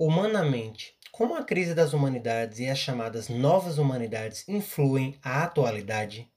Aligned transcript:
Humanamente, 0.00 0.94
como 1.10 1.34
a 1.34 1.42
crise 1.42 1.74
das 1.74 1.92
humanidades 1.92 2.60
e 2.60 2.68
as 2.68 2.78
chamadas 2.78 3.28
novas 3.28 3.78
humanidades 3.78 4.48
influem 4.48 5.18
a 5.24 5.42
atualidade? 5.42 6.30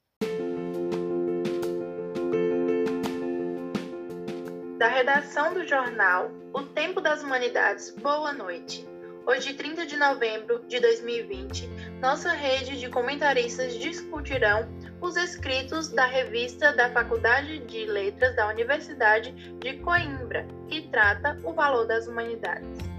Da 4.80 4.88
redação 4.88 5.54
do 5.54 5.64
jornal 5.64 6.28
O 6.52 6.62
Tempo 6.64 7.00
das 7.00 7.22
Humanidades, 7.22 7.94
boa 8.02 8.32
noite. 8.32 8.84
Hoje, 9.24 9.54
30 9.54 9.86
de 9.86 9.96
novembro 9.96 10.66
de 10.66 10.80
2020, 10.80 11.68
nossa 12.00 12.32
rede 12.32 12.80
de 12.80 12.88
comentaristas 12.88 13.74
discutirão 13.74 14.66
os 15.00 15.14
escritos 15.14 15.88
da 15.88 16.06
revista 16.06 16.72
da 16.72 16.90
Faculdade 16.90 17.60
de 17.60 17.86
Letras 17.86 18.34
da 18.34 18.48
Universidade 18.48 19.30
de 19.60 19.74
Coimbra, 19.74 20.48
que 20.68 20.88
trata 20.88 21.38
o 21.44 21.52
valor 21.52 21.86
das 21.86 22.08
humanidades. 22.08 22.91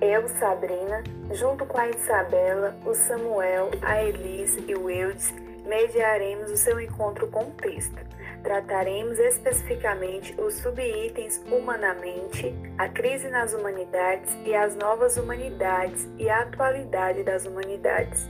Eu, 0.00 0.28
Sabrina, 0.28 1.02
junto 1.32 1.64
com 1.64 1.78
a 1.78 1.88
Isabela, 1.88 2.76
o 2.84 2.94
Samuel, 2.94 3.70
a 3.80 4.02
Elise 4.02 4.62
e 4.68 4.74
o 4.74 4.90
Eudes, 4.90 5.32
mediaremos 5.64 6.50
o 6.50 6.56
seu 6.56 6.78
encontro 6.78 7.26
com 7.28 7.44
o 7.44 7.50
texto. 7.52 7.96
Trataremos 8.42 9.18
especificamente 9.18 10.38
os 10.38 10.54
subitens 10.58 11.42
humanamente, 11.50 12.54
a 12.76 12.88
crise 12.88 13.28
nas 13.28 13.54
humanidades 13.54 14.36
e 14.44 14.54
as 14.54 14.76
novas 14.76 15.16
humanidades 15.16 16.06
e 16.18 16.28
a 16.28 16.42
atualidade 16.42 17.22
das 17.22 17.46
humanidades. 17.46 18.28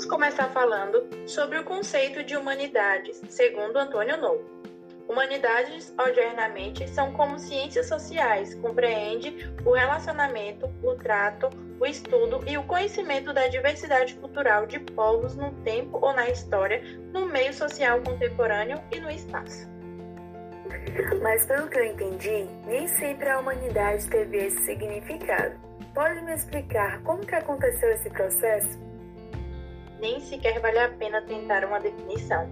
Vamos 0.00 0.14
começar 0.14 0.48
falando 0.48 1.06
sobre 1.26 1.58
o 1.58 1.64
conceito 1.64 2.24
de 2.24 2.34
humanidades, 2.34 3.20
segundo 3.28 3.76
Antônio 3.76 4.16
Novo. 4.16 4.42
Humanidades, 5.06 5.92
ordinariamente, 5.98 6.88
são 6.88 7.12
como 7.12 7.38
ciências 7.38 7.86
sociais, 7.86 8.54
compreende 8.54 9.52
o 9.62 9.72
relacionamento, 9.72 10.70
o 10.82 10.94
trato, 10.94 11.50
o 11.78 11.84
estudo 11.84 12.42
e 12.46 12.56
o 12.56 12.62
conhecimento 12.62 13.34
da 13.34 13.46
diversidade 13.48 14.14
cultural 14.14 14.66
de 14.66 14.78
povos 14.78 15.36
no 15.36 15.52
tempo 15.64 15.98
ou 16.00 16.14
na 16.14 16.30
história, 16.30 16.82
no 17.12 17.26
meio 17.26 17.52
social 17.52 18.00
contemporâneo 18.00 18.80
e 18.90 19.00
no 19.00 19.10
espaço. 19.10 19.68
Mas 21.20 21.44
pelo 21.44 21.68
que 21.68 21.78
eu 21.78 21.84
entendi, 21.84 22.48
nem 22.66 22.88
sempre 22.88 23.28
a 23.28 23.38
humanidade 23.38 24.08
teve 24.08 24.46
esse 24.46 24.64
significado. 24.64 25.60
Pode 25.94 26.22
me 26.22 26.32
explicar 26.32 27.02
como 27.02 27.20
que 27.20 27.34
aconteceu 27.34 27.90
esse 27.90 28.08
processo? 28.08 28.89
Nem 30.00 30.20
sequer 30.20 30.60
vale 30.60 30.78
a 30.78 30.88
pena 30.88 31.22
tentar 31.22 31.64
uma 31.64 31.78
definição. 31.78 32.48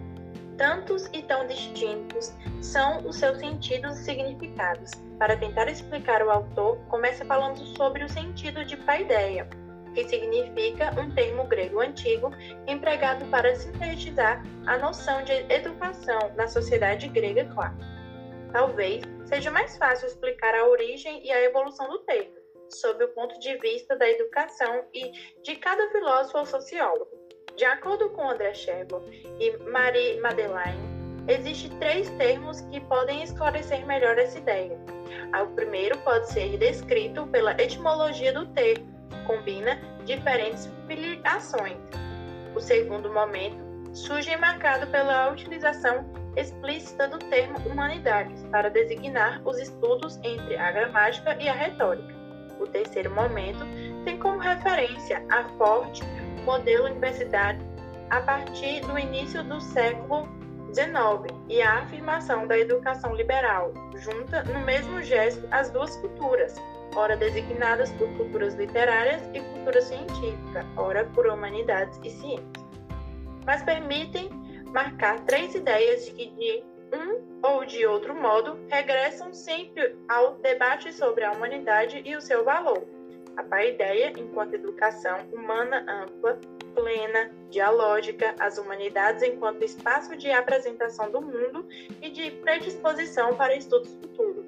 Tantos 0.57 1.09
e 1.13 1.23
tão 1.23 1.47
distintos 1.47 2.33
são 2.61 3.07
os 3.07 3.17
seus 3.17 3.39
sentidos 3.39 3.99
e 4.01 4.05
significados. 4.05 4.91
Para 5.19 5.37
tentar 5.37 5.69
explicar 5.69 6.23
o 6.23 6.31
autor, 6.31 6.79
começa 6.89 7.25
falando 7.25 7.59
sobre 7.77 8.05
o 8.05 8.09
sentido 8.09 8.65
de 8.65 8.77
paideia, 8.77 9.49
que 9.95 10.09
significa 10.09 10.91
um 11.01 11.11
termo 11.13 11.45
grego 11.45 11.81
antigo 11.81 12.31
empregado 12.67 13.25
para 13.27 13.55
sintetizar 13.55 14.45
a 14.67 14.77
noção 14.79 15.23
de 15.23 15.33
educação 15.53 16.19
na 16.37 16.49
sociedade 16.49 17.09
grega 17.09 17.45
clássica. 17.47 17.99
Talvez 18.53 19.03
seja 19.27 19.51
mais 19.51 19.77
fácil 19.77 20.09
explicar 20.09 20.55
a 20.55 20.67
origem 20.67 21.25
e 21.25 21.31
a 21.31 21.43
evolução 21.43 21.89
do 21.89 21.99
termo, 22.01 22.35
sob 22.71 23.05
o 23.05 23.09
ponto 23.09 23.39
de 23.39 23.57
vista 23.59 23.97
da 23.97 24.09
educação 24.09 24.85
e 24.93 25.13
de 25.43 25.57
cada 25.57 25.91
filósofo 25.91 26.39
ou 26.39 26.47
sociólogo. 26.47 27.18
De 27.57 27.65
acordo 27.65 28.09
com 28.11 28.31
André 28.31 28.55
Sherbo 28.55 29.03
e 29.41 29.57
Marie 29.71 30.21
Madeleine, 30.21 30.79
existem 31.27 31.71
três 31.79 32.09
termos 32.11 32.61
que 32.63 32.81
podem 32.81 33.23
esclarecer 33.23 33.85
melhor 33.87 34.19
essa 34.19 34.39
ideia. 34.39 34.79
O 35.43 35.47
primeiro 35.55 35.99
pode 35.99 36.31
ser 36.31 36.57
descrito 36.59 37.27
pela 37.29 37.53
etimologia 37.61 38.33
do 38.33 38.47
termo, 38.49 38.87
combina 39.27 39.81
diferentes 40.05 40.71
filiações. 40.87 41.77
O 42.55 42.61
segundo 42.61 43.13
momento 43.13 43.59
surge 43.93 44.35
marcado 44.37 44.87
pela 44.89 45.31
utilização 45.31 46.07
explícita 46.37 47.09
do 47.09 47.19
termo 47.19 47.59
humanidades 47.69 48.45
para 48.51 48.71
designar 48.71 49.43
os 49.45 49.59
estudos 49.59 50.19
entre 50.23 50.57
a 50.57 50.71
gramática 50.71 51.37
e 51.41 51.49
a 51.49 51.53
retórica. 51.53 52.15
O 52.61 52.67
terceiro 52.67 53.11
momento 53.15 53.61
tem 54.05 54.19
como 54.19 54.39
referência 54.39 55.25
a 55.31 55.45
forte 55.59 56.03
modelo 56.45 56.87
universitário 56.87 57.61
a 58.11 58.21
partir 58.21 58.81
do 58.81 58.99
início 58.99 59.43
do 59.45 59.61
século 59.61 60.27
XIX 60.73 61.35
e 61.49 61.61
a 61.63 61.81
afirmação 61.81 62.47
da 62.47 62.59
educação 62.59 63.15
liberal, 63.15 63.73
junta 63.97 64.43
no 64.45 64.61
mesmo 64.61 65.03
gesto 65.03 65.47
as 65.51 65.71
duas 65.71 65.97
culturas, 65.97 66.55
ora 66.95 67.17
designadas 67.17 67.91
por 67.93 68.09
culturas 68.17 68.55
literárias 68.55 69.23
e 69.35 69.41
cultura 69.41 69.81
científica, 69.81 70.67
ora 70.77 71.05
por 71.07 71.27
humanidades 71.27 71.99
e 72.03 72.11
ciências. 72.11 72.69
Mas 73.47 73.63
permitem 73.63 74.29
marcar 74.73 75.21
três 75.21 75.55
ideias 75.55 76.05
de 76.05 76.13
que, 76.13 76.27
de 76.31 76.65
um 76.93 77.41
ou 77.43 77.65
de 77.65 77.87
outro 77.87 78.15
modo, 78.15 78.59
regressam 78.69 79.33
sempre 79.33 79.97
ao 80.09 80.37
debate 80.37 80.93
sobre 80.93 81.25
a 81.25 81.33
humanidade 81.33 82.03
e 82.05 82.17
o 82.17 82.21
seu 82.21 82.45
valor 82.45 82.98
a 83.39 83.43
paideia 83.45 84.13
enquanto 84.19 84.55
educação 84.55 85.17
humana 85.33 85.87
ampla, 85.89 86.41
plena, 86.75 87.31
dialógica, 87.51 88.35
as 88.41 88.59
humanidades 88.59 89.23
enquanto 89.23 89.65
espaço 89.65 90.17
de 90.17 90.31
apresentação 90.31 91.11
do 91.13 91.21
mundo 91.21 91.67
e 92.03 92.11
de 92.11 92.33
predisposição 92.33 93.37
para 93.37 93.55
estudos 93.55 93.95
futuros. 93.95 94.45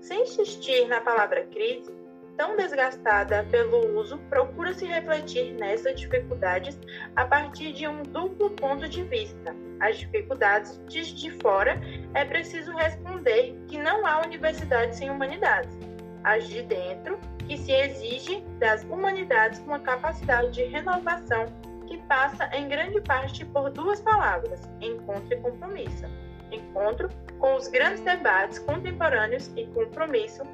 Sem 0.00 0.22
insistir 0.22 0.88
na 0.88 1.00
palavra 1.00 1.44
crise, 1.52 1.94
tão 2.36 2.56
desgastada 2.56 3.46
pelo 3.48 3.96
uso, 3.96 4.18
procura-se 4.28 4.86
refletir 4.86 5.52
nessas 5.52 6.00
dificuldades 6.00 6.76
a 7.14 7.24
partir 7.24 7.72
de 7.72 7.86
um 7.86 8.02
duplo 8.02 8.50
ponto 8.50 8.88
de 8.88 9.04
vista. 9.04 9.54
As 9.78 9.98
dificuldades 9.98 10.80
de 10.88 11.30
fora 11.40 11.80
é 12.14 12.24
preciso 12.24 12.72
responder 12.72 13.56
que 13.68 13.78
não 13.78 14.04
há 14.04 14.20
universidade 14.22 14.96
sem 14.96 15.10
humanidades. 15.10 15.78
As 16.24 16.48
de 16.48 16.62
dentro 16.62 17.18
que 17.52 17.58
se 17.58 17.72
exige 17.72 18.40
das 18.58 18.82
humanidades 18.84 19.58
uma 19.60 19.78
capacidade 19.78 20.52
de 20.52 20.64
renovação 20.64 21.44
que 21.86 21.98
passa 22.08 22.48
em 22.56 22.66
grande 22.66 22.98
parte 23.02 23.44
por 23.44 23.70
duas 23.70 24.00
palavras: 24.00 24.70
encontro 24.80 25.34
e 25.34 25.36
compromisso. 25.36 26.06
Encontro 26.50 27.10
com 27.38 27.54
os 27.56 27.68
grandes 27.68 28.00
debates 28.02 28.58
contemporâneos 28.58 29.50
e 29.54 29.66
compromisso 29.66 30.44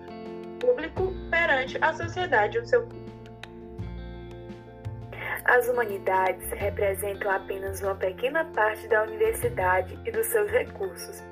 público 0.58 1.12
perante 1.30 1.78
a 1.80 1.92
sociedade 1.92 2.56
e 2.56 2.60
o 2.60 2.66
seu. 2.66 2.88
As 5.44 5.68
humanidades 5.68 6.50
representam 6.50 7.30
apenas 7.30 7.80
uma 7.80 7.94
pequena 7.94 8.44
parte 8.44 8.88
da 8.88 9.04
universidade 9.04 9.96
e 10.04 10.10
dos 10.10 10.26
seus 10.26 10.50
recursos, 10.50 11.22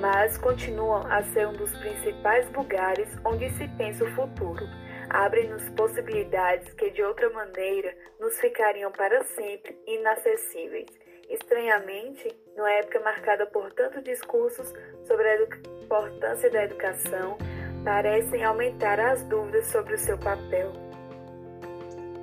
mas 0.00 0.36
continuam 0.36 1.06
a 1.06 1.22
ser 1.22 1.46
um 1.46 1.52
dos 1.52 1.70
principais 1.78 2.50
lugares 2.52 3.08
onde 3.24 3.48
se 3.50 3.68
pensa 3.68 4.04
o 4.04 4.10
futuro 4.14 4.66
abrem-nos 5.08 5.68
possibilidades 5.70 6.72
que 6.74 6.90
de 6.90 7.02
outra 7.02 7.28
maneira 7.30 7.94
nos 8.20 8.38
ficariam 8.38 8.90
para 8.92 9.22
sempre 9.24 9.78
inacessíveis. 9.86 10.88
Estranhamente, 11.28 12.34
numa 12.56 12.70
época 12.72 13.00
marcada 13.00 13.46
por 13.46 13.72
tantos 13.72 14.02
discursos 14.02 14.72
sobre 15.06 15.28
a 15.28 15.42
importância 15.82 16.50
da 16.50 16.64
educação, 16.64 17.38
parecem 17.84 18.44
aumentar 18.44 19.00
as 19.00 19.22
dúvidas 19.24 19.66
sobre 19.66 19.94
o 19.94 19.98
seu 19.98 20.18
papel. 20.18 20.72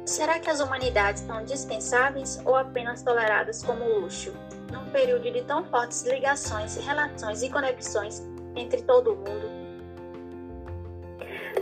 Será 0.06 0.40
que 0.40 0.50
as 0.50 0.60
humanidades 0.60 1.22
são 1.22 1.44
dispensáveis 1.44 2.42
ou 2.46 2.56
apenas 2.56 3.04
toleradas 3.04 3.64
como 3.64 3.86
luxo, 3.86 4.34
num 4.72 4.90
período 4.92 5.32
de 5.32 5.44
tão 5.44 5.64
fortes 5.66 6.04
ligações, 6.04 6.76
relações 6.78 7.44
e 7.44 7.50
conexões 7.50 8.22
entre 8.56 8.82
todo 8.82 9.14
o 9.14 9.16
mundo? 9.18 9.59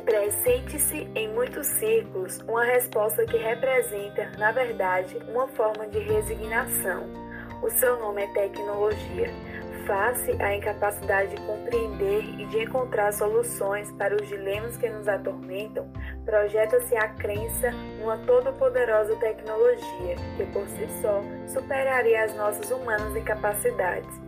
Presente-se 0.07 1.05
em 1.15 1.27
muitos 1.33 1.67
círculos 1.67 2.39
uma 2.47 2.63
resposta 2.63 3.25
que 3.25 3.35
representa, 3.35 4.31
na 4.37 4.53
verdade, 4.53 5.17
uma 5.27 5.49
forma 5.49 5.85
de 5.85 5.99
resignação. 5.99 7.03
O 7.61 7.69
seu 7.69 7.99
nome 7.99 8.23
é 8.23 8.27
tecnologia. 8.27 9.29
Face 9.85 10.31
à 10.41 10.55
incapacidade 10.55 11.35
de 11.35 11.41
compreender 11.41 12.23
e 12.39 12.45
de 12.45 12.63
encontrar 12.63 13.11
soluções 13.11 13.91
para 13.97 14.15
os 14.15 14.25
dilemas 14.29 14.77
que 14.77 14.87
nos 14.87 15.09
atormentam, 15.09 15.91
projeta-se 16.23 16.95
a 16.95 17.09
crença 17.09 17.71
numa 17.99 18.17
todo-poderosa 18.19 19.13
tecnologia 19.17 20.15
que, 20.37 20.45
por 20.53 20.65
si 20.69 20.87
só, 21.01 21.21
superaria 21.47 22.23
as 22.23 22.33
nossas 22.33 22.71
humanas 22.71 23.13
incapacidades 23.13 24.26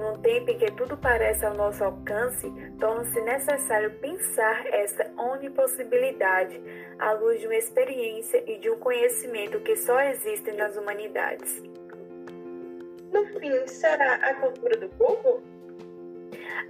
num 0.00 0.18
tempo 0.18 0.50
em 0.50 0.58
que 0.58 0.72
tudo 0.72 0.96
parece 0.96 1.44
ao 1.44 1.54
nosso 1.54 1.84
alcance, 1.84 2.50
torna-se 2.80 3.20
necessário 3.20 3.92
pensar 3.98 4.66
essa 4.68 5.12
onipossibilidade 5.16 6.60
à 6.98 7.12
luz 7.12 7.38
de 7.40 7.46
uma 7.46 7.56
experiência 7.56 8.42
e 8.50 8.58
de 8.58 8.70
um 8.70 8.78
conhecimento 8.78 9.60
que 9.60 9.76
só 9.76 10.00
existem 10.00 10.56
nas 10.56 10.74
humanidades. 10.76 11.62
No 13.12 13.26
fim, 13.38 13.66
será 13.66 14.14
a 14.14 14.34
cultura 14.34 14.76
do 14.78 14.88
povo? 14.88 15.42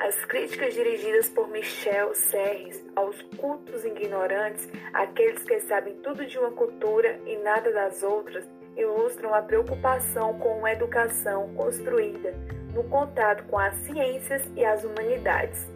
As 0.01 0.25
críticas 0.25 0.75
dirigidas 0.75 1.29
por 1.29 1.49
Michel 1.49 2.15
Serres 2.15 2.85
aos 2.97 3.21
cultos 3.37 3.85
ignorantes, 3.85 4.69
aqueles 4.93 5.43
que 5.45 5.61
sabem 5.61 5.95
tudo 5.97 6.27
de 6.27 6.39
uma 6.39 6.51
cultura 6.51 7.21
e 7.27 7.37
nada 7.37 7.71
das 7.71 8.03
outras, 8.03 8.45
ilustram 8.77 9.35
a 9.35 9.43
preocupação 9.43 10.39
com 10.39 10.59
uma 10.59 10.73
educação 10.73 11.53
construída 11.55 12.35
no 12.75 12.85
contato 12.85 13.45
com 13.45 13.59
as 13.59 13.75
ciências 13.77 14.43
e 14.57 14.65
as 14.65 14.85
humanidades. 14.85 15.69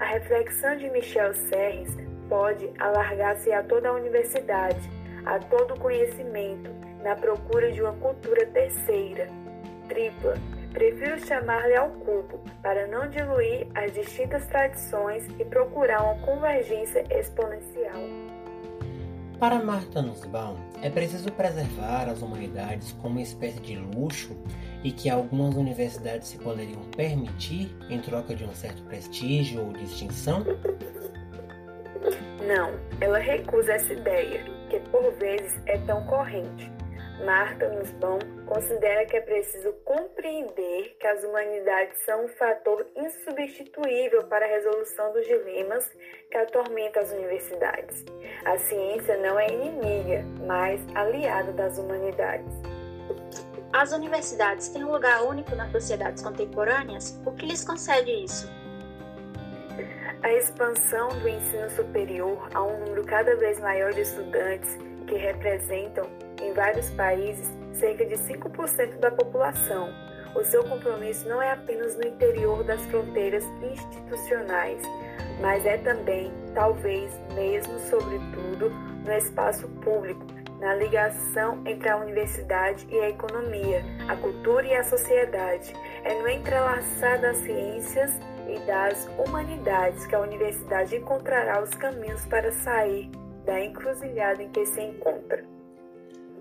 A 0.00 0.04
reflexão 0.04 0.76
de 0.76 0.90
Michel 0.90 1.34
Serres 1.34 1.90
pode 2.28 2.70
alargar-se 2.78 3.52
a 3.52 3.62
toda 3.62 3.88
a 3.88 3.92
universidade, 3.92 4.90
a 5.24 5.38
todo 5.38 5.74
o 5.74 5.80
conhecimento, 5.80 6.70
na 7.02 7.14
procura 7.14 7.70
de 7.70 7.80
uma 7.80 7.92
cultura 7.92 8.46
terceira, 8.46 9.28
tripla, 9.88 10.34
Prefiro 10.74 11.24
chamar-lhe 11.24 11.76
ao 11.76 11.88
cubo, 11.88 12.40
para 12.60 12.88
não 12.88 13.08
diluir 13.08 13.68
as 13.76 13.94
distintas 13.94 14.44
tradições 14.48 15.24
e 15.38 15.44
procurar 15.44 16.02
uma 16.02 16.16
convergência 16.26 17.04
exponencial. 17.16 17.94
Para 19.38 19.62
Martha 19.62 20.02
Nussbaum, 20.02 20.56
é 20.82 20.90
preciso 20.90 21.30
preservar 21.30 22.08
as 22.08 22.22
humanidades 22.22 22.90
como 23.00 23.14
uma 23.14 23.22
espécie 23.22 23.60
de 23.60 23.76
luxo 23.76 24.36
e 24.84 24.92
que 24.92 25.08
algumas 25.08 25.56
universidades 25.56 26.28
se 26.28 26.38
poderiam 26.38 26.82
permitir 26.94 27.74
em 27.88 28.00
troca 28.00 28.34
de 28.34 28.44
um 28.44 28.54
certo 28.54 28.82
prestígio 28.84 29.64
ou 29.66 29.72
distinção? 29.72 30.44
Não, 32.46 32.78
ela 33.00 33.18
recusa 33.18 33.72
essa 33.72 33.94
ideia, 33.94 34.44
que 34.68 34.78
por 34.90 35.10
vezes 35.14 35.58
é 35.66 35.78
tão 35.78 36.04
corrente. 36.04 36.70
Marta 37.24 37.68
Nussbaum 37.70 38.18
considera 38.44 39.06
que 39.06 39.16
é 39.16 39.20
preciso 39.20 39.72
compreender 39.84 40.96
que 41.00 41.06
as 41.06 41.24
humanidades 41.24 41.96
são 42.04 42.24
um 42.24 42.28
fator 42.28 42.86
insubstituível 42.96 44.24
para 44.24 44.44
a 44.44 44.48
resolução 44.48 45.12
dos 45.12 45.24
dilemas 45.24 45.90
que 46.30 46.36
atormentam 46.36 47.02
as 47.02 47.12
universidades. 47.12 48.04
A 48.44 48.58
ciência 48.58 49.16
não 49.18 49.38
é 49.38 49.46
inimiga, 49.46 50.24
mas 50.46 50.80
aliada 50.94 51.52
das 51.52 51.78
humanidades. 51.78 52.73
As 53.74 53.90
universidades 53.90 54.68
têm 54.68 54.84
um 54.84 54.92
lugar 54.92 55.24
único 55.24 55.56
nas 55.56 55.72
sociedades 55.72 56.22
contemporâneas? 56.22 57.20
O 57.26 57.32
que 57.32 57.44
lhes 57.44 57.64
concede 57.64 58.08
isso? 58.08 58.48
A 60.22 60.32
expansão 60.32 61.08
do 61.08 61.28
ensino 61.28 61.68
superior 61.70 62.48
a 62.54 62.62
um 62.62 62.78
número 62.78 63.04
cada 63.04 63.34
vez 63.34 63.58
maior 63.58 63.92
de 63.92 64.02
estudantes 64.02 64.78
que 65.08 65.16
representam 65.16 66.08
em 66.40 66.52
vários 66.52 66.88
países 66.90 67.50
cerca 67.72 68.06
de 68.06 68.14
5% 68.14 69.00
da 69.00 69.10
população. 69.10 69.92
O 70.36 70.44
seu 70.44 70.62
compromisso 70.62 71.28
não 71.28 71.42
é 71.42 71.50
apenas 71.50 71.96
no 71.96 72.06
interior 72.06 72.62
das 72.62 72.80
fronteiras 72.82 73.44
institucionais, 73.72 74.80
mas 75.40 75.66
é 75.66 75.78
também, 75.78 76.32
talvez 76.54 77.12
mesmo 77.34 77.76
sobretudo, 77.90 78.70
no 79.04 79.12
espaço 79.12 79.66
público, 79.82 80.24
na 80.64 80.74
ligação 80.74 81.60
entre 81.66 81.90
a 81.90 81.98
universidade 81.98 82.86
e 82.90 82.98
a 82.98 83.10
economia, 83.10 83.84
a 84.08 84.16
cultura 84.16 84.66
e 84.66 84.74
a 84.74 84.82
sociedade. 84.82 85.74
É 86.02 86.14
no 86.14 86.26
entrelaçar 86.26 87.20
das 87.20 87.36
ciências 87.36 88.10
e 88.48 88.58
das 88.66 89.06
humanidades 89.18 90.06
que 90.06 90.14
a 90.14 90.20
universidade 90.20 90.96
encontrará 90.96 91.62
os 91.62 91.68
caminhos 91.70 92.24
para 92.24 92.50
sair 92.50 93.10
da 93.44 93.62
encruzilhada 93.62 94.42
em 94.42 94.48
que 94.48 94.64
se 94.64 94.80
encontra. 94.80 95.44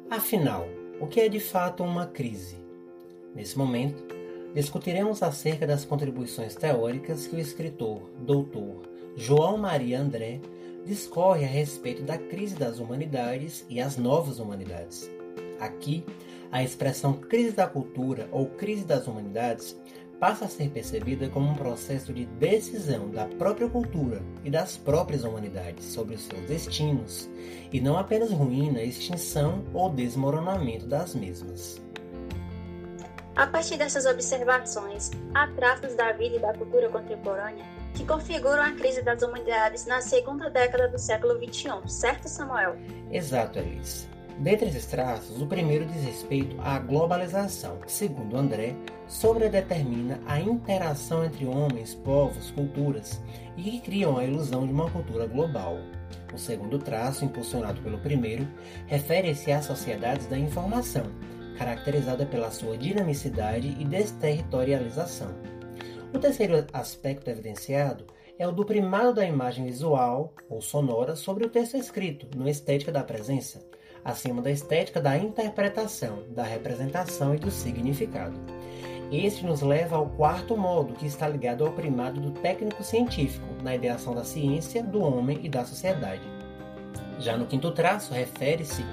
Afinal, 0.09 0.69
o 1.01 1.07
que 1.07 1.19
é 1.19 1.27
de 1.27 1.41
fato 1.41 1.83
uma 1.83 2.07
crise? 2.07 2.63
Nesse 3.35 3.57
momento, 3.57 4.05
discutiremos 4.53 5.21
acerca 5.21 5.67
das 5.67 5.83
contribuições 5.83 6.55
teóricas 6.55 7.27
que 7.27 7.35
o 7.35 7.39
escritor, 7.39 8.09
doutor 8.19 8.83
João 9.17 9.57
Maria 9.57 9.99
André 9.99 10.39
discorre 10.85 11.45
a 11.45 11.47
respeito 11.47 12.03
da 12.03 12.17
crise 12.17 12.55
das 12.55 12.79
humanidades 12.79 13.65
e 13.69 13.79
as 13.79 13.97
novas 13.97 14.39
humanidades. 14.39 15.09
Aqui, 15.59 16.03
a 16.51 16.63
expressão 16.63 17.13
crise 17.13 17.51
da 17.51 17.67
cultura 17.67 18.27
ou 18.31 18.47
crise 18.47 18.83
das 18.83 19.07
humanidades 19.07 19.77
passa 20.19 20.45
a 20.45 20.47
ser 20.47 20.69
percebida 20.69 21.27
como 21.29 21.49
um 21.49 21.55
processo 21.55 22.13
de 22.13 22.25
decisão 22.25 23.09
da 23.09 23.25
própria 23.25 23.67
cultura 23.67 24.21
e 24.43 24.49
das 24.49 24.77
próprias 24.77 25.23
humanidades 25.23 25.85
sobre 25.85 26.15
os 26.15 26.21
seus 26.21 26.41
destinos, 26.47 27.29
e 27.71 27.81
não 27.81 27.97
apenas 27.97 28.31
ruína, 28.31 28.81
extinção 28.81 29.65
ou 29.73 29.89
desmoronamento 29.89 30.85
das 30.85 31.13
mesmas. 31.13 31.81
A 33.35 33.47
partir 33.47 33.77
dessas 33.77 34.05
observações, 34.05 35.11
há 35.33 35.47
traços 35.47 35.95
da 35.95 36.11
vida 36.13 36.35
e 36.35 36.39
da 36.39 36.53
cultura 36.53 36.87
contemporânea 36.87 37.82
que 37.93 38.05
configuram 38.05 38.63
a 38.63 38.71
crise 38.71 39.01
das 39.01 39.21
humanidades 39.21 39.85
na 39.85 40.01
segunda 40.01 40.49
década 40.49 40.87
do 40.87 40.97
século 40.97 41.35
XXI, 41.35 41.87
certo, 41.87 42.27
Samuel? 42.27 42.75
Exato, 43.11 43.59
Alice. 43.59 44.07
Dentre 44.39 44.67
esses 44.67 44.87
traços, 44.87 45.39
o 45.39 45.45
primeiro 45.45 45.85
diz 45.85 46.03
respeito 46.03 46.59
à 46.59 46.79
globalização, 46.79 47.77
que, 47.77 47.91
segundo 47.91 48.35
André, 48.35 48.75
sobredetermina 49.07 50.19
a 50.25 50.39
interação 50.39 51.23
entre 51.23 51.45
homens, 51.45 51.93
povos, 51.93 52.49
culturas 52.51 53.21
e 53.55 53.63
que 53.63 53.79
criam 53.81 54.17
a 54.17 54.25
ilusão 54.25 54.65
de 54.65 54.73
uma 54.73 54.89
cultura 54.89 55.27
global. 55.27 55.77
O 56.33 56.37
segundo 56.37 56.79
traço, 56.79 57.23
impulsionado 57.23 57.79
pelo 57.81 57.99
primeiro, 57.99 58.47
refere-se 58.87 59.51
às 59.51 59.65
sociedades 59.65 60.25
da 60.25 60.37
informação, 60.37 61.05
caracterizada 61.59 62.25
pela 62.25 62.49
sua 62.49 62.75
dinamicidade 62.75 63.77
e 63.79 63.85
desterritorialização. 63.85 65.52
O 66.13 66.19
terceiro 66.19 66.65
aspecto 66.71 67.27
evidenciado 67.27 68.05
é 68.37 68.47
o 68.47 68.51
do 68.51 68.63
primado 68.63 69.15
da 69.15 69.25
imagem 69.25 69.65
visual 69.65 70.31
ou 70.47 70.61
sonora 70.61 71.15
sobre 71.15 71.43
o 71.43 71.49
texto 71.49 71.75
escrito, 71.75 72.27
no 72.37 72.47
Estética 72.47 72.91
da 72.91 73.03
Presença, 73.03 73.65
acima 74.05 74.39
da 74.39 74.51
estética 74.51 75.01
da 75.01 75.17
interpretação, 75.17 76.23
da 76.29 76.43
representação 76.43 77.33
e 77.33 77.39
do 77.39 77.49
significado. 77.49 78.39
Este 79.11 79.43
nos 79.43 79.61
leva 79.61 79.95
ao 79.95 80.07
quarto 80.07 80.55
modo, 80.55 80.93
que 80.93 81.07
está 81.07 81.27
ligado 81.27 81.65
ao 81.65 81.73
primado 81.73 82.21
do 82.21 82.31
técnico 82.41 82.83
científico, 82.83 83.47
na 83.63 83.75
ideação 83.75 84.13
da 84.13 84.23
ciência, 84.23 84.83
do 84.83 85.01
homem 85.01 85.39
e 85.41 85.49
da 85.49 85.65
sociedade. 85.65 86.21
Já 87.19 87.35
no 87.35 87.47
quinto 87.47 87.71
traço, 87.71 88.13
refere-se 88.13 88.85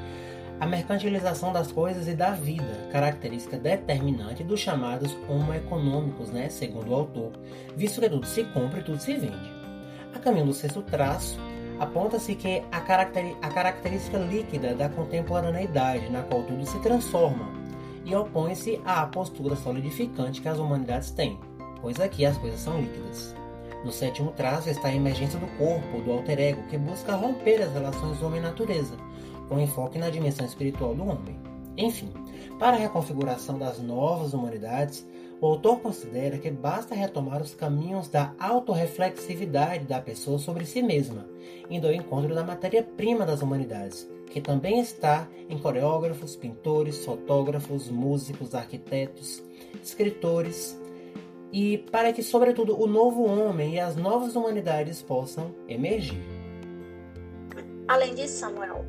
à 0.60 0.66
mercantilização 0.66 1.52
das 1.52 1.72
coisas 1.72 2.06
e 2.06 2.14
da 2.14 2.32
vida, 2.32 2.88
característica 2.92 3.56
determinante 3.56 4.44
dos 4.44 4.60
chamados 4.60 5.16
homo 5.26 5.54
econômicos, 5.54 6.30
né, 6.30 6.50
segundo 6.50 6.90
o 6.90 6.94
autor, 6.94 7.32
visto 7.74 8.00
que 8.00 8.10
tudo 8.10 8.26
se 8.26 8.44
compra 8.44 8.80
e 8.80 8.84
tudo 8.84 9.00
se 9.00 9.14
vende. 9.14 9.50
A 10.14 10.18
caminho 10.18 10.46
do 10.46 10.52
sexto 10.52 10.82
traço, 10.82 11.38
aponta-se 11.78 12.34
que 12.34 12.62
a, 12.70 12.76
a 12.76 13.48
característica 13.48 14.18
líquida 14.18 14.74
da 14.74 14.90
contemporaneidade, 14.90 16.10
na 16.10 16.22
qual 16.22 16.42
tudo 16.42 16.66
se 16.66 16.78
transforma, 16.80 17.48
e 18.04 18.14
opõe-se 18.14 18.80
à 18.84 19.06
postura 19.06 19.56
solidificante 19.56 20.42
que 20.42 20.48
as 20.48 20.58
humanidades 20.58 21.10
têm, 21.10 21.38
pois 21.80 21.98
aqui 21.98 22.26
as 22.26 22.36
coisas 22.36 22.60
são 22.60 22.78
líquidas. 22.80 23.34
No 23.82 23.90
sétimo 23.90 24.30
traço 24.32 24.68
está 24.68 24.88
a 24.88 24.94
emergência 24.94 25.38
do 25.38 25.46
corpo, 25.56 26.02
do 26.02 26.12
alter 26.12 26.38
ego, 26.38 26.62
que 26.64 26.76
busca 26.76 27.14
romper 27.14 27.62
as 27.62 27.72
relações 27.72 28.20
homem-natureza, 28.20 28.94
com 29.50 29.58
enfoque 29.58 29.98
na 29.98 30.08
dimensão 30.08 30.46
espiritual 30.46 30.94
do 30.94 31.02
homem. 31.02 31.36
Enfim, 31.76 32.08
para 32.58 32.76
a 32.76 32.80
reconfiguração 32.80 33.58
das 33.58 33.80
novas 33.80 34.32
humanidades, 34.32 35.06
o 35.40 35.46
autor 35.46 35.80
considera 35.80 36.38
que 36.38 36.50
basta 36.50 36.94
retomar 36.94 37.42
os 37.42 37.54
caminhos 37.54 38.06
da 38.06 38.32
autorreflexividade 38.38 39.86
da 39.86 40.00
pessoa 40.00 40.38
sobre 40.38 40.64
si 40.64 40.82
mesma, 40.82 41.26
indo 41.68 41.88
ao 41.88 41.92
encontro 41.92 42.32
da 42.32 42.44
matéria-prima 42.44 43.26
das 43.26 43.42
humanidades, 43.42 44.08
que 44.26 44.40
também 44.40 44.78
está 44.78 45.26
em 45.48 45.58
coreógrafos, 45.58 46.36
pintores, 46.36 47.04
fotógrafos, 47.04 47.90
músicos, 47.90 48.54
arquitetos, 48.54 49.42
escritores, 49.82 50.78
e 51.52 51.78
para 51.78 52.12
que, 52.12 52.22
sobretudo, 52.22 52.80
o 52.80 52.86
novo 52.86 53.24
homem 53.24 53.74
e 53.74 53.80
as 53.80 53.96
novas 53.96 54.36
humanidades 54.36 55.02
possam 55.02 55.52
emergir. 55.66 56.39
Além 57.90 58.14
disso, 58.14 58.38
Samuel, 58.38 58.84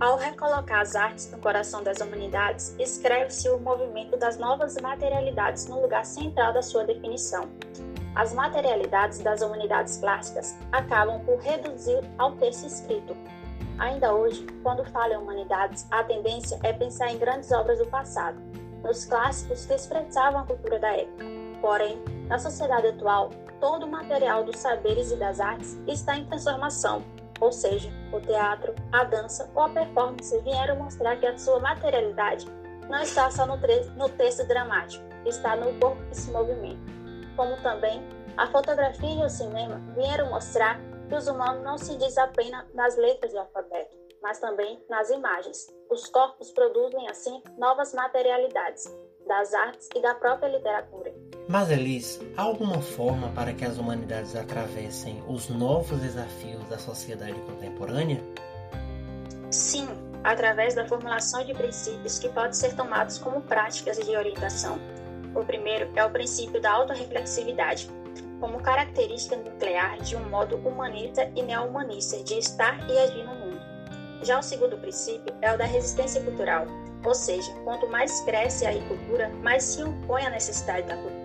ao 0.00 0.16
recolocar 0.16 0.80
as 0.80 0.96
artes 0.96 1.30
no 1.30 1.36
coração 1.36 1.82
das 1.82 1.98
humanidades, 1.98 2.74
escreve-se 2.78 3.46
o 3.50 3.58
movimento 3.58 4.16
das 4.16 4.38
novas 4.38 4.74
materialidades 4.80 5.66
no 5.66 5.82
lugar 5.82 6.06
central 6.06 6.54
da 6.54 6.62
sua 6.62 6.82
definição. 6.82 7.46
As 8.14 8.32
materialidades 8.32 9.18
das 9.18 9.42
humanidades 9.42 9.98
clássicas 9.98 10.56
acabam 10.72 11.22
por 11.26 11.38
reduzir 11.40 12.00
ao 12.16 12.36
texto 12.36 12.66
escrito. 12.66 13.14
Ainda 13.78 14.14
hoje, 14.14 14.46
quando 14.62 14.82
fala 14.92 15.12
em 15.12 15.18
humanidades, 15.18 15.86
a 15.90 16.02
tendência 16.02 16.58
é 16.62 16.72
pensar 16.72 17.12
em 17.12 17.18
grandes 17.18 17.52
obras 17.52 17.78
do 17.78 17.86
passado, 17.88 18.40
nos 18.82 19.04
clássicos 19.04 19.66
que 19.66 19.74
expressavam 19.74 20.40
a 20.40 20.46
cultura 20.46 20.78
da 20.78 20.96
época. 20.96 21.22
Porém, 21.60 22.02
na 22.26 22.38
sociedade 22.38 22.86
atual, 22.86 23.28
todo 23.60 23.84
o 23.84 23.90
material 23.90 24.42
dos 24.42 24.56
saberes 24.56 25.12
e 25.12 25.16
das 25.16 25.38
artes 25.38 25.78
está 25.86 26.16
em 26.16 26.24
transformação 26.24 27.04
ou 27.40 27.52
seja, 27.52 27.90
o 28.12 28.20
teatro, 28.20 28.74
a 28.92 29.04
dança 29.04 29.50
ou 29.54 29.62
a 29.62 29.68
performance 29.68 30.36
vieram 30.40 30.76
mostrar 30.76 31.16
que 31.16 31.26
a 31.26 31.38
sua 31.38 31.60
materialidade 31.60 32.46
não 32.88 33.00
está 33.00 33.30
só 33.30 33.46
no, 33.46 33.56
no 33.96 34.08
texto 34.10 34.46
dramático, 34.46 35.04
está 35.26 35.56
no 35.56 35.78
corpo 35.78 36.02
que 36.08 36.16
se 36.16 36.30
movimenta. 36.30 36.80
Como 37.36 37.56
também 37.62 38.02
a 38.36 38.46
fotografia 38.46 39.22
e 39.22 39.24
o 39.24 39.28
cinema 39.28 39.80
vieram 39.94 40.30
mostrar 40.30 40.80
que 41.08 41.14
os 41.14 41.26
humanos 41.26 41.62
não 41.62 41.78
se 41.78 41.96
diz 41.96 42.16
apenas 42.18 42.66
nas 42.74 42.96
letras 42.96 43.32
do 43.32 43.38
alfabeto, 43.38 43.96
mas 44.22 44.38
também 44.38 44.82
nas 44.88 45.10
imagens. 45.10 45.66
Os 45.90 46.06
corpos 46.08 46.50
produzem, 46.50 47.08
assim, 47.08 47.42
novas 47.56 47.94
materialidades 47.94 48.84
das 49.26 49.52
artes 49.54 49.88
e 49.94 50.00
da 50.00 50.14
própria 50.14 50.48
literatura. 50.48 51.14
Mas, 51.48 51.70
Elis, 51.70 52.20
há 52.36 52.42
alguma 52.42 52.82
forma 52.82 53.28
para 53.28 53.54
que 53.54 53.64
as 53.64 53.78
humanidades 53.78 54.36
atravessem 54.36 55.22
os 55.26 55.48
novos 55.48 55.98
desafios 55.98 56.62
da 56.68 56.76
sociedade 56.76 57.40
contemporânea? 57.40 58.22
Sim, 59.50 59.88
através 60.22 60.74
da 60.74 60.86
formulação 60.86 61.42
de 61.46 61.54
princípios 61.54 62.18
que 62.18 62.28
podem 62.28 62.52
ser 62.52 62.76
tomados 62.76 63.16
como 63.16 63.40
práticas 63.40 63.96
de 63.96 64.14
orientação. 64.14 64.78
O 65.34 65.42
primeiro 65.42 65.90
é 65.96 66.04
o 66.04 66.10
princípio 66.10 66.60
da 66.60 66.70
autorreflexividade, 66.70 67.88
como 68.40 68.60
característica 68.60 69.34
nuclear 69.36 69.98
de 70.02 70.16
um 70.16 70.28
modo 70.28 70.56
humanista 70.56 71.32
e 71.34 71.42
neo-humanista 71.42 72.22
de 72.24 72.34
estar 72.34 72.78
e 72.90 72.98
agir 72.98 73.24
no 73.24 73.34
mundo. 73.34 73.60
Já 74.22 74.38
o 74.38 74.42
segundo 74.42 74.76
princípio 74.76 75.34
é 75.40 75.54
o 75.54 75.56
da 75.56 75.64
resistência 75.64 76.22
cultural, 76.22 76.66
ou 77.02 77.14
seja, 77.14 77.50
quanto 77.64 77.88
mais 77.88 78.20
cresce 78.22 78.66
a 78.66 78.72
cultura, 78.86 79.30
mais 79.42 79.62
se 79.64 79.82
opõe 79.82 80.26
à 80.26 80.30
necessidade 80.30 80.86
da 80.86 80.96
cultura. 80.96 81.17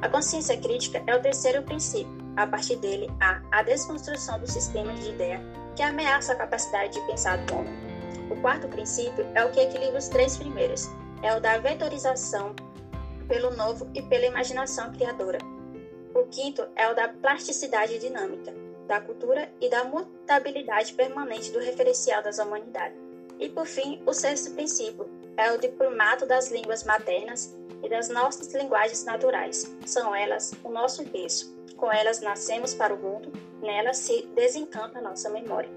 A 0.00 0.08
consciência 0.08 0.56
crítica 0.56 1.02
é 1.06 1.16
o 1.16 1.20
terceiro 1.20 1.62
princípio. 1.62 2.16
A 2.36 2.46
partir 2.46 2.76
dele, 2.76 3.10
há 3.20 3.42
a 3.50 3.62
desconstrução 3.62 4.38
do 4.38 4.48
sistema 4.48 4.92
de 4.94 5.08
ideia 5.08 5.40
que 5.74 5.82
ameaça 5.82 6.32
a 6.32 6.36
capacidade 6.36 6.92
de 6.92 7.06
pensar 7.06 7.36
do 7.38 7.56
homem. 7.56 7.74
O 8.30 8.40
quarto 8.40 8.68
princípio 8.68 9.26
é 9.34 9.44
o 9.44 9.50
que 9.50 9.60
equilibra 9.60 9.98
os 9.98 10.08
três 10.08 10.36
primeiros, 10.36 10.88
é 11.22 11.34
o 11.36 11.40
da 11.40 11.58
vetorização 11.58 12.54
pelo 13.26 13.50
novo 13.56 13.90
e 13.92 14.00
pela 14.02 14.26
imaginação 14.26 14.92
criadora. 14.92 15.38
O 16.14 16.24
quinto 16.26 16.64
é 16.76 16.88
o 16.88 16.94
da 16.94 17.08
plasticidade 17.08 17.98
dinâmica, 17.98 18.54
da 18.86 19.00
cultura 19.00 19.50
e 19.60 19.68
da 19.68 19.82
mutabilidade 19.82 20.92
permanente 20.94 21.50
do 21.50 21.58
referencial 21.58 22.22
das 22.22 22.38
humanidades. 22.38 22.98
E 23.38 23.48
por 23.48 23.66
fim, 23.66 24.00
o 24.06 24.12
sexto 24.12 24.52
princípio 24.52 25.08
é 25.36 25.52
o 25.52 25.58
diplomato 25.58 26.24
das 26.24 26.50
línguas 26.50 26.84
maternas 26.84 27.56
e 27.82 27.88
das 27.88 28.08
nossas 28.08 28.52
linguagens 28.54 29.04
naturais. 29.04 29.76
São 29.86 30.14
elas 30.14 30.52
o 30.64 30.70
nosso 30.70 31.04
berço. 31.04 31.56
Com 31.76 31.92
elas 31.92 32.20
nascemos 32.20 32.74
para 32.74 32.94
o 32.94 32.98
mundo, 32.98 33.32
nelas 33.62 33.98
se 33.98 34.26
desencanta 34.34 35.00
nossa 35.00 35.30
memória. 35.30 35.70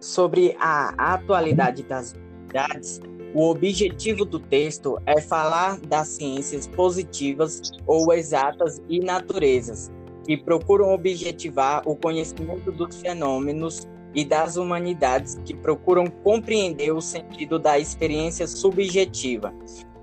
Sobre 0.00 0.56
a 0.58 1.14
atualidade 1.14 1.82
das 1.82 2.12
humanidades, 2.12 3.00
o 3.34 3.50
objetivo 3.50 4.24
do 4.24 4.40
texto 4.40 4.98
é 5.04 5.20
falar 5.20 5.78
das 5.80 6.08
ciências 6.08 6.66
positivas 6.66 7.60
ou 7.86 8.12
exatas 8.12 8.80
e 8.88 9.00
naturezas, 9.00 9.90
que 10.24 10.36
procuram 10.36 10.94
objetivar 10.94 11.82
o 11.86 11.94
conhecimento 11.94 12.72
dos 12.72 13.00
fenômenos 13.00 13.86
e 14.14 14.24
das 14.24 14.56
humanidades 14.56 15.38
que 15.44 15.54
procuram 15.54 16.06
compreender 16.06 16.92
o 16.92 17.00
sentido 17.00 17.58
da 17.58 17.78
experiência 17.78 18.46
subjetiva. 18.46 19.54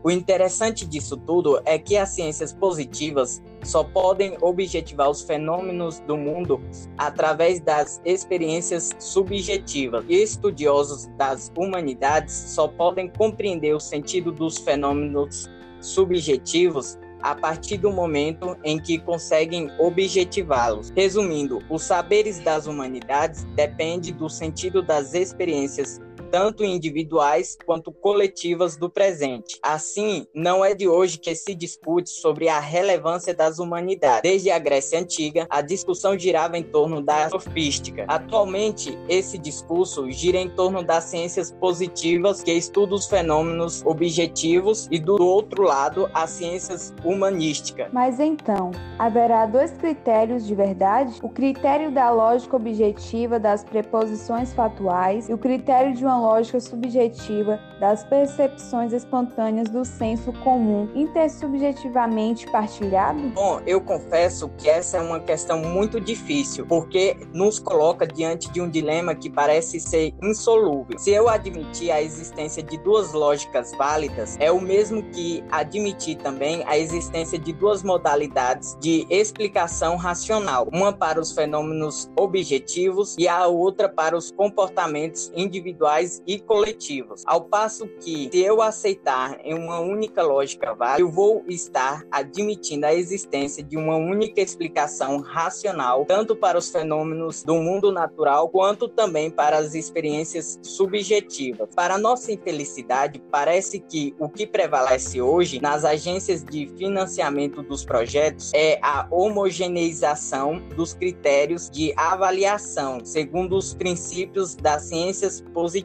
O 0.05 0.11
interessante 0.11 0.85
disso 0.85 1.17
tudo 1.17 1.59
é 1.65 1.79
que 1.79 1.97
as 1.97 2.09
ciências 2.09 2.53
positivas 2.53 3.41
só 3.63 3.83
podem 3.83 4.37
objetivar 4.39 5.09
os 5.09 5.23
fenômenos 5.23 5.99
do 6.01 6.15
mundo 6.15 6.61
através 6.95 7.59
das 7.59 7.99
experiências 8.05 8.91
subjetivas. 8.99 10.05
E 10.07 10.21
estudiosos 10.21 11.07
das 11.17 11.51
humanidades 11.57 12.35
só 12.35 12.67
podem 12.67 13.09
compreender 13.09 13.73
o 13.73 13.79
sentido 13.79 14.31
dos 14.31 14.59
fenômenos 14.59 15.49
subjetivos 15.81 16.99
a 17.23 17.33
partir 17.33 17.77
do 17.77 17.91
momento 17.91 18.55
em 18.63 18.77
que 18.77 18.99
conseguem 18.99 19.71
objetivá-los. 19.79 20.91
Resumindo, 20.95 21.63
os 21.67 21.81
saberes 21.81 22.39
das 22.39 22.67
humanidades 22.67 23.43
dependem 23.55 24.13
do 24.13 24.29
sentido 24.29 24.83
das 24.83 25.15
experiências 25.15 25.99
tanto 26.31 26.63
individuais 26.63 27.57
quanto 27.65 27.91
coletivas 27.91 28.75
do 28.77 28.89
presente. 28.89 29.59
Assim, 29.61 30.25
não 30.33 30.63
é 30.63 30.73
de 30.73 30.87
hoje 30.87 31.17
que 31.17 31.33
se 31.35 31.53
discute 31.55 32.09
sobre 32.09 32.49
a 32.49 32.59
relevância 32.59 33.33
das 33.33 33.59
humanidades. 33.59 34.21
Desde 34.21 34.49
a 34.49 34.59
Grécia 34.59 34.99
Antiga, 34.99 35.47
a 35.49 35.61
discussão 35.61 36.17
girava 36.17 36.57
em 36.57 36.63
torno 36.63 37.01
da 37.01 37.29
sofística. 37.29 38.05
Atualmente, 38.07 38.97
esse 39.09 39.37
discurso 39.37 40.09
gira 40.11 40.37
em 40.37 40.49
torno 40.49 40.83
das 40.83 41.05
ciências 41.05 41.51
positivas, 41.51 42.43
que 42.43 42.51
estudam 42.51 42.95
os 42.95 43.05
fenômenos 43.05 43.83
objetivos, 43.85 44.87
e 44.91 44.99
do 44.99 45.21
outro 45.21 45.63
lado, 45.63 46.09
as 46.13 46.31
ciências 46.31 46.93
humanísticas. 47.03 47.89
Mas 47.91 48.19
então, 48.19 48.71
haverá 48.97 49.45
dois 49.45 49.71
critérios 49.71 50.45
de 50.45 50.55
verdade? 50.55 51.19
O 51.21 51.29
critério 51.29 51.91
da 51.91 52.09
lógica 52.09 52.55
objetiva 52.55 53.39
das 53.39 53.63
preposições 53.63 54.53
fatuais 54.53 55.29
e 55.29 55.33
o 55.33 55.37
critério 55.37 55.93
de 55.93 56.04
uma 56.05 56.19
lógica 56.19 56.59
subjetiva 56.59 57.59
das 57.79 58.03
percepções 58.03 58.93
espontâneas 58.93 59.69
do 59.69 59.83
senso 59.83 60.31
comum 60.43 60.87
intersubjetivamente 60.93 62.49
partilhado? 62.51 63.19
Bom, 63.29 63.59
eu 63.65 63.81
confesso 63.81 64.49
que 64.57 64.69
essa 64.69 64.97
é 64.97 65.01
uma 65.01 65.19
questão 65.19 65.59
muito 65.59 65.99
difícil, 65.99 66.65
porque 66.67 67.17
nos 67.33 67.59
coloca 67.59 68.05
diante 68.05 68.51
de 68.51 68.61
um 68.61 68.69
dilema 68.69 69.15
que 69.15 69.29
parece 69.29 69.79
ser 69.79 70.13
insolúvel. 70.21 70.97
Se 70.99 71.11
eu 71.11 71.27
admitir 71.27 71.91
a 71.91 72.01
existência 72.01 72.61
de 72.61 72.77
duas 72.77 73.11
lógicas 73.11 73.71
válidas, 73.77 74.37
é 74.39 74.51
o 74.51 74.61
mesmo 74.61 75.03
que 75.09 75.43
admitir 75.51 76.17
também 76.17 76.63
a 76.67 76.77
existência 76.77 77.39
de 77.39 77.51
duas 77.51 77.83
modalidades 77.83 78.77
de 78.79 79.05
explicação 79.09 79.95
racional, 79.95 80.67
uma 80.71 80.93
para 80.93 81.19
os 81.19 81.31
fenômenos 81.31 82.09
objetivos 82.17 83.15
e 83.17 83.27
a 83.27 83.47
outra 83.47 83.89
para 83.89 84.15
os 84.15 84.31
comportamentos 84.31 85.31
individuais 85.35 85.94
e 86.27 86.39
coletivos. 86.39 87.23
Ao 87.25 87.45
passo 87.45 87.87
que, 87.99 88.29
se 88.31 88.39
eu 88.39 88.61
aceitar 88.61 89.39
em 89.43 89.53
uma 89.53 89.79
única 89.79 90.21
lógica 90.21 90.73
válida, 90.73 91.01
eu 91.01 91.11
vou 91.11 91.43
estar 91.47 92.03
admitindo 92.11 92.85
a 92.85 92.93
existência 92.93 93.63
de 93.63 93.77
uma 93.77 93.95
única 93.95 94.41
explicação 94.41 95.21
racional, 95.21 96.05
tanto 96.05 96.35
para 96.35 96.57
os 96.57 96.69
fenômenos 96.69 97.43
do 97.43 97.55
mundo 97.55 97.91
natural, 97.91 98.49
quanto 98.49 98.87
também 98.87 99.29
para 99.29 99.57
as 99.57 99.73
experiências 99.73 100.59
subjetivas. 100.61 101.69
Para 101.75 101.97
nossa 101.97 102.31
infelicidade, 102.31 103.21
parece 103.31 103.79
que 103.79 104.13
o 104.19 104.27
que 104.27 104.45
prevalece 104.45 105.21
hoje 105.21 105.61
nas 105.61 105.85
agências 105.85 106.43
de 106.43 106.67
financiamento 106.77 107.63
dos 107.63 107.85
projetos 107.85 108.51
é 108.53 108.79
a 108.81 109.07
homogeneização 109.09 110.59
dos 110.75 110.93
critérios 110.93 111.69
de 111.69 111.93
avaliação, 111.95 112.99
segundo 113.03 113.55
os 113.55 113.73
princípios 113.73 114.55
das 114.55 114.83
ciências 114.83 115.41
positivas 115.53 115.84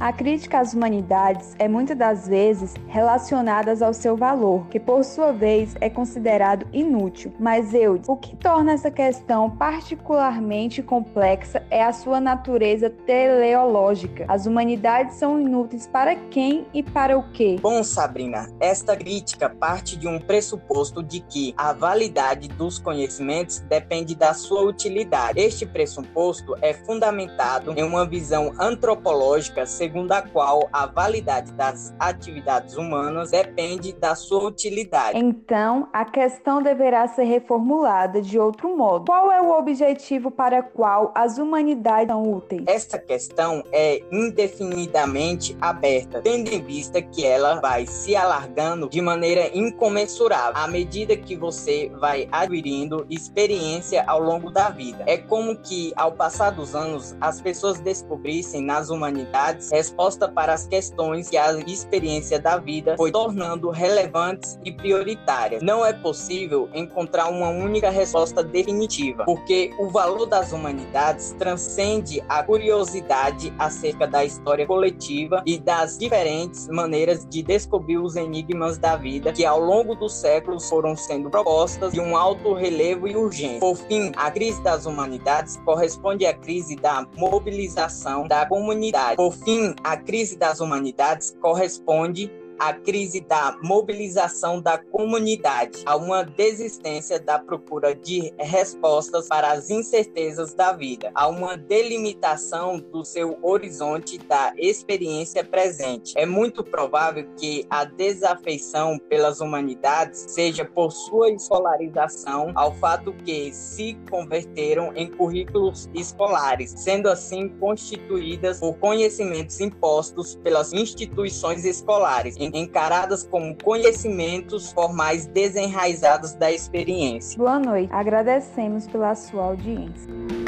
a 0.00 0.12
crítica 0.12 0.58
às 0.58 0.72
humanidades 0.72 1.54
é 1.58 1.68
muitas 1.68 1.96
das 1.96 2.26
vezes 2.26 2.74
relacionada 2.88 3.74
ao 3.84 3.92
seu 3.92 4.16
valor, 4.16 4.66
que 4.68 4.80
por 4.80 5.04
sua 5.04 5.32
vez 5.32 5.74
é 5.80 5.90
considerado 5.90 6.66
inútil. 6.72 7.32
Mas 7.38 7.74
eu, 7.74 8.00
o 8.06 8.16
que 8.16 8.34
torna 8.36 8.72
essa 8.72 8.90
questão 8.90 9.50
particularmente 9.50 10.82
complexa 10.82 11.62
é 11.70 11.84
a 11.84 11.92
sua 11.92 12.20
natureza 12.20 12.88
teleológica. 12.88 14.24
As 14.28 14.46
humanidades 14.46 15.16
são 15.16 15.38
inúteis 15.40 15.86
para 15.86 16.14
quem 16.14 16.66
e 16.72 16.82
para 16.82 17.18
o 17.18 17.30
quê? 17.32 17.58
Bom, 17.60 17.82
Sabrina, 17.82 18.48
esta 18.58 18.96
crítica 18.96 19.50
parte 19.50 19.96
de 19.96 20.08
um 20.08 20.18
pressuposto 20.18 21.02
de 21.02 21.20
que 21.20 21.54
a 21.56 21.72
validade 21.72 22.48
dos 22.48 22.78
conhecimentos 22.78 23.58
depende 23.60 24.14
da 24.14 24.32
sua 24.32 24.62
utilidade. 24.62 25.38
Este 25.38 25.66
pressuposto 25.66 26.54
é 26.62 26.72
fundamentado 26.72 27.74
em 27.76 27.82
uma 27.82 28.06
visão 28.06 28.52
antropológica 28.58 29.33
segundo 29.66 30.12
a 30.12 30.22
qual 30.22 30.68
a 30.72 30.86
validade 30.86 31.52
das 31.52 31.94
atividades 31.98 32.76
humanas 32.76 33.30
depende 33.30 33.92
da 33.92 34.14
sua 34.14 34.44
utilidade. 34.44 35.18
Então, 35.18 35.88
a 35.92 36.04
questão 36.04 36.62
deverá 36.62 37.06
ser 37.08 37.24
reformulada 37.24 38.20
de 38.20 38.38
outro 38.38 38.76
modo. 38.76 39.06
Qual 39.06 39.30
é 39.30 39.40
o 39.40 39.56
objetivo 39.58 40.30
para 40.30 40.60
o 40.60 40.62
qual 40.62 41.12
as 41.14 41.38
humanidades 41.38 42.08
são 42.08 42.22
úteis? 42.22 42.64
Esta 42.66 42.98
questão 42.98 43.62
é 43.72 44.02
indefinidamente 44.10 45.56
aberta, 45.60 46.20
tendo 46.22 46.48
em 46.50 46.62
vista 46.62 47.00
que 47.00 47.24
ela 47.24 47.60
vai 47.60 47.86
se 47.86 48.14
alargando 48.14 48.88
de 48.88 49.00
maneira 49.00 49.50
incomensurável 49.56 50.60
à 50.62 50.66
medida 50.66 51.16
que 51.16 51.36
você 51.36 51.90
vai 51.98 52.28
adquirindo 52.30 53.06
experiência 53.08 54.04
ao 54.06 54.20
longo 54.20 54.50
da 54.50 54.68
vida. 54.68 55.04
É 55.06 55.16
como 55.16 55.56
que, 55.56 55.92
ao 55.96 56.12
passar 56.12 56.50
dos 56.50 56.74
anos, 56.74 57.16
as 57.20 57.40
pessoas 57.40 57.80
descobrissem 57.80 58.62
nas 58.62 58.90
humanidades 58.90 59.23
humanidades 59.24 59.70
resposta 59.70 60.28
para 60.28 60.52
as 60.52 60.66
questões 60.66 61.28
que 61.28 61.36
a 61.36 61.52
experiência 61.60 62.38
da 62.38 62.58
vida 62.58 62.96
foi 62.96 63.10
tornando 63.10 63.70
relevantes 63.70 64.58
e 64.64 64.70
prioritárias. 64.70 65.62
Não 65.62 65.84
é 65.84 65.92
possível 65.92 66.68
encontrar 66.74 67.28
uma 67.28 67.48
única 67.48 67.90
resposta 67.90 68.42
definitiva, 68.42 69.24
porque 69.24 69.72
o 69.78 69.88
valor 69.88 70.26
das 70.26 70.52
humanidades 70.52 71.34
transcende 71.38 72.22
a 72.28 72.42
curiosidade 72.42 73.52
acerca 73.58 74.06
da 74.06 74.24
história 74.24 74.66
coletiva 74.66 75.42
e 75.46 75.58
das 75.58 75.98
diferentes 75.98 76.68
maneiras 76.68 77.26
de 77.26 77.42
descobrir 77.42 77.98
os 77.98 78.16
enigmas 78.16 78.78
da 78.78 78.96
vida 78.96 79.32
que 79.32 79.44
ao 79.44 79.60
longo 79.60 79.94
dos 79.94 80.14
séculos 80.14 80.68
foram 80.68 80.96
sendo 80.96 81.30
propostas 81.30 81.92
de 81.92 82.00
um 82.00 82.16
alto 82.16 82.52
relevo 82.52 83.08
e 83.08 83.16
urgente. 83.16 83.60
Por 83.60 83.76
fim, 83.76 84.12
a 84.16 84.30
crise 84.30 84.62
das 84.62 84.86
humanidades 84.86 85.56
corresponde 85.64 86.26
à 86.26 86.34
crise 86.34 86.76
da 86.76 87.06
mobilização 87.16 88.26
da 88.26 88.46
comunidade. 88.46 89.03
Por 89.16 89.32
fim, 89.32 89.74
a 89.82 89.96
crise 89.96 90.36
das 90.36 90.60
humanidades 90.60 91.36
corresponde 91.40 92.30
a 92.58 92.72
crise 92.72 93.20
da 93.20 93.58
mobilização 93.62 94.60
da 94.60 94.78
comunidade, 94.78 95.82
a 95.86 95.96
uma 95.96 96.24
desistência 96.24 97.18
da 97.18 97.38
procura 97.38 97.94
de 97.94 98.32
respostas 98.38 99.28
para 99.28 99.52
as 99.52 99.70
incertezas 99.70 100.54
da 100.54 100.72
vida, 100.72 101.10
a 101.14 101.28
uma 101.28 101.56
delimitação 101.56 102.78
do 102.78 103.04
seu 103.04 103.38
horizonte 103.42 104.18
da 104.18 104.52
experiência 104.56 105.44
presente. 105.44 106.14
É 106.16 106.26
muito 106.26 106.62
provável 106.62 107.26
que 107.36 107.66
a 107.68 107.84
desafeição 107.84 108.98
pelas 109.08 109.40
humanidades 109.40 110.26
seja 110.28 110.64
por 110.64 110.90
sua 110.90 111.30
escolarização 111.30 112.52
ao 112.54 112.74
fato 112.74 113.12
que 113.12 113.52
se 113.52 113.96
converteram 114.10 114.92
em 114.94 115.10
currículos 115.10 115.88
escolares, 115.94 116.74
sendo 116.76 117.08
assim 117.08 117.48
constituídas 117.48 118.60
por 118.60 118.74
conhecimentos 118.78 119.60
impostos 119.60 120.34
pelas 120.36 120.72
instituições 120.72 121.64
escolares 121.64 122.36
encaradas 122.52 123.24
como 123.24 123.56
conhecimentos 123.56 124.72
formais 124.72 125.26
desenraizados 125.26 126.34
da 126.34 126.52
experiência. 126.52 127.38
Boa 127.38 127.58
noite, 127.58 127.92
agradecemos 127.92 128.86
pela 128.86 129.14
sua 129.14 129.44
audiência. 129.44 130.43